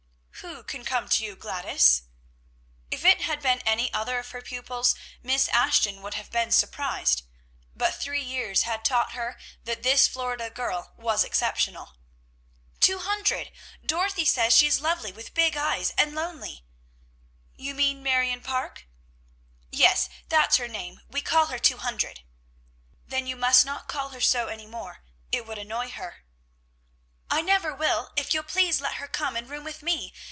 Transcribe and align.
"Who 0.41 0.63
can 0.63 0.83
come 0.85 1.07
to 1.09 1.23
you, 1.23 1.35
Gladys?" 1.35 2.01
If 2.89 3.05
it 3.05 3.21
had 3.21 3.43
been 3.43 3.59
any 3.63 3.93
other 3.93 4.17
of 4.17 4.31
her 4.31 4.41
pupils, 4.41 4.95
Miss 5.21 5.47
Ashton 5.49 6.01
would 6.01 6.15
have 6.15 6.31
been 6.31 6.51
surprised; 6.51 7.21
but 7.75 7.93
three 8.01 8.23
years 8.23 8.63
had 8.63 8.83
taught 8.83 9.11
her 9.11 9.37
that 9.65 9.83
this 9.83 10.07
Florida 10.07 10.49
girl 10.49 10.93
was 10.97 11.23
exceptional. 11.23 11.95
"Two 12.79 12.97
Hundred! 12.99 13.51
Dorothy 13.85 14.25
says 14.25 14.55
she 14.57 14.65
is 14.65 14.81
lovely, 14.81 15.11
with 15.11 15.35
big 15.35 15.55
eyes, 15.55 15.91
and 15.95 16.15
lonely" 16.15 16.63
"You 17.55 17.75
mean 17.75 18.01
Marion 18.01 18.41
Parke?" 18.41 18.87
"Yes, 19.71 20.09
that's 20.27 20.57
her 20.57 20.67
name. 20.67 21.01
We 21.07 21.19
all 21.21 21.25
call 21.25 21.45
her 21.47 21.59
Two 21.59 21.77
Hundred." 21.77 22.21
"Then 23.05 23.27
you 23.27 23.35
must 23.35 23.63
not 23.63 23.87
call 23.87 24.09
her 24.09 24.21
so 24.21 24.47
any 24.47 24.65
more. 24.65 25.03
It 25.31 25.45
would 25.45 25.59
annoy 25.59 25.91
her." 25.91 26.23
"I 27.29 27.43
never 27.43 27.75
will 27.75 28.11
if 28.15 28.33
you'll 28.33 28.41
please 28.43 28.81
let 28.81 28.95
her 28.95 29.07
come 29.07 29.35
and 29.35 29.47
room 29.47 29.63
with 29.63 29.83
me. 29.83 30.15